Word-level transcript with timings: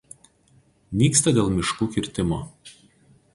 Nyksta 1.01 1.33
dėl 1.39 1.51
miškų 1.59 1.89
kirtimo. 1.97 2.41